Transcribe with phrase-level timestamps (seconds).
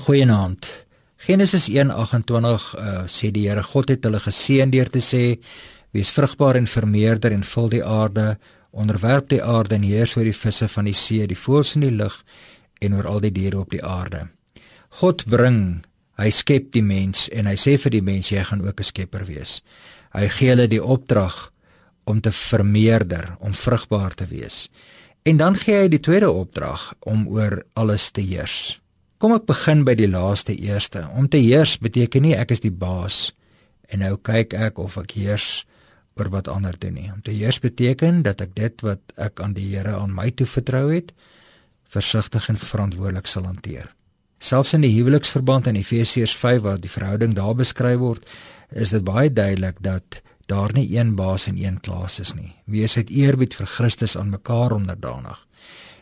[0.00, 0.86] Goeienaand.
[1.16, 5.36] Genesis 1:28 uh, sê die Here God het hulle geseën deur te sê:
[5.92, 8.38] "Wees vrugbaar en vermeerder en vul die aarde,
[8.72, 11.92] onderwerp die aarde en heers oor die visse van die see, die voëls in die
[11.92, 12.16] lug
[12.80, 14.24] en oor al die diere op die aarde."
[15.02, 15.84] God bring,
[16.16, 19.28] hy skep die mens en hy sê vir die mens jy gaan ook 'n skepper
[19.28, 19.60] wees.
[20.16, 21.52] Hy gee hulle die opdrag
[22.04, 24.70] om te vermeerder, om vrugbaar te wees.
[25.24, 28.79] En dan gee hy die tweede opdrag om oor alles te heers.
[29.20, 31.02] Kom ek begin by die laaste eerste.
[31.12, 33.34] Om te heers beteken nie ek is die baas
[33.92, 35.66] en nou kyk ek of ek heers
[36.16, 37.10] oor wat ander doen nie.
[37.12, 40.46] Om te heers beteken dat ek dit wat ek aan die Here aan my toe
[40.48, 41.12] vertrou het,
[41.92, 43.90] versigtig en verantwoordelik sal hanteer.
[44.40, 48.24] Selfs in die huweliksverband in Efesiërs 5 waar die verhouding daar beskryf word,
[48.72, 52.54] is dit baie duidelik dat daar nie een baas en een klaas is nie.
[52.64, 55.44] Wees uit eerbied vir Christus aan mekaar onderdanig.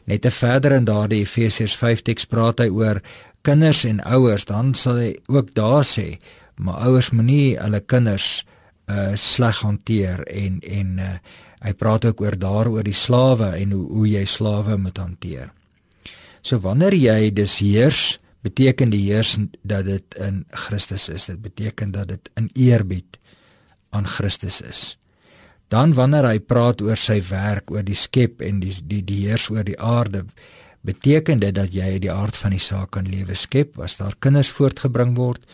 [0.08, 3.02] Net te verder in daardie Efesiërs 5 teks praat hy oor
[3.44, 6.16] kinders en ouers, dan sal hy ook daar sê,
[6.56, 8.44] maar ouers moenie hulle kinders
[8.88, 11.16] uh sleg hanteer en en uh
[11.58, 15.50] hy praat ook oor daaroor die slawe en hoe hoe jy slawe moet hanteer.
[16.42, 19.34] So wanneer jy dis heers, beteken die heers
[19.66, 21.26] dat dit in Christus is.
[21.26, 23.18] Dit beteken dat dit in eerbied
[23.90, 24.82] aan Christus is.
[25.68, 29.50] Dan wanneer hy praat oor sy werk, oor die skep en die die die heers
[29.52, 30.24] oor die aarde,
[30.88, 34.16] beteken dit dat jy uit die aard van die saak kan lewe skep as daar
[34.24, 35.44] kinders voortgebring word.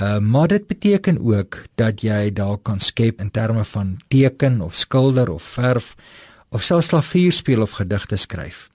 [0.00, 4.76] Uh maar dit beteken ook dat jy daar kan skep in terme van teken of
[4.76, 5.94] skilder of verf
[6.48, 8.70] of selfs klavier speel of gedigte skryf.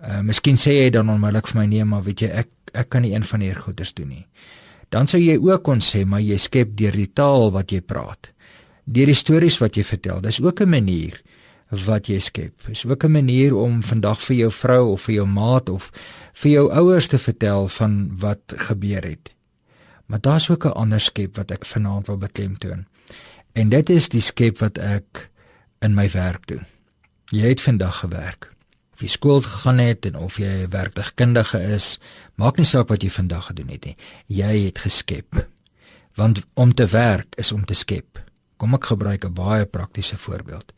[0.00, 3.04] Uh miskien sê jy dan onmiddellik vir my nee, maar weet jy ek ek kan
[3.04, 4.26] nie een van hierdie goeders doen nie.
[4.90, 8.33] Dan sou jy ook kon sê maar jy skep deur die taal wat jy praat
[8.84, 10.20] deur die stories wat jy vertel.
[10.20, 11.22] Dis ook 'n manier
[11.68, 12.52] wat jy skep.
[12.66, 15.90] Dis ook 'n manier om vandag vir jou vrou of vir jou maat of
[16.32, 19.34] vir jou ouers te vertel van wat gebeur het.
[20.06, 22.86] Maar daar's ook 'n ander skep wat ek vanaand wil beklemtoon.
[23.52, 25.30] En dit is die skep wat ek
[25.78, 26.66] in my werk doen.
[27.26, 28.52] Jy het vandag gewerk.
[28.94, 32.00] Of jy skool gegaan het en of jy 'n werktuigkundige is,
[32.34, 33.96] maak nie saak wat jy vandag gedoen het nie.
[34.26, 35.48] Jy het geskep.
[36.14, 38.23] Want om te werk is om te skep.
[38.64, 40.72] Kom ek gebruik 'n baie praktiese voorbeeld.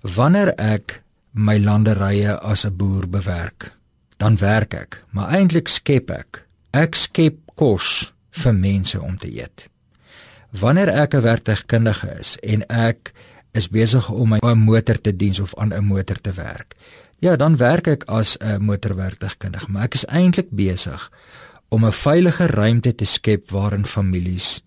[0.00, 1.02] Wanneer ek
[1.32, 3.72] my landerye as 'n boer bewerk,
[4.16, 6.46] dan werk ek, maar eintlik skep ek.
[6.72, 9.68] Ek skep kos vir mense om te eet.
[10.50, 13.12] Wanneer ek 'n werktuigkundige is en ek
[13.52, 16.74] is besig om my motor te diens of aan 'n motor te werk,
[17.18, 21.10] ja, dan werk ek as 'n motorwerktuigkundige, maar ek is eintlik besig
[21.68, 24.62] om 'n veilige ruimte te skep waarin families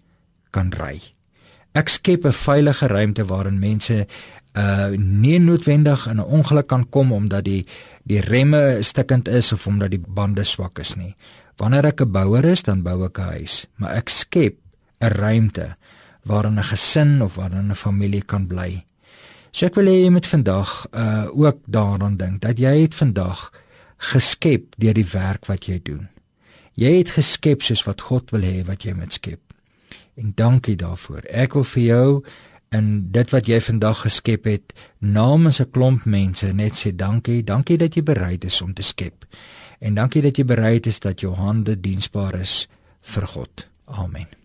[0.51, 1.01] kan ry.
[1.79, 4.07] Ek skep 'n veilige ruimte waarin mense
[4.57, 7.65] uh nie noodwendig in 'n ongeluk kan kom omdat die
[8.03, 11.15] die remme stikkend is of omdat die bande swak is nie.
[11.57, 14.55] Wanneer ek 'n bouer is, dan bou ek 'n huis, maar ek skep
[15.01, 15.75] 'n ruimte
[16.23, 18.83] waarin 'n gesin of waarin 'n familie kan bly.
[19.51, 23.51] So ek wil hê jy moet vandag uh ook daaraan dink dat jy het vandag
[23.97, 26.09] geskep deur die werk wat jy doen.
[26.73, 29.48] Jy het geskep soos wat God wil hê wat jy moet skep
[30.15, 31.23] en dankie daarvoor.
[31.29, 32.23] Ek wil vir jou
[32.75, 37.43] in dit wat jy vandag geskep het namens 'n klomp mense net sê dankie.
[37.43, 39.25] Dankie dat jy bereid is om te skep.
[39.79, 42.67] En dankie dat jy bereid is dat jou hande diensbaar is
[43.01, 43.67] vir God.
[43.85, 44.38] Amen.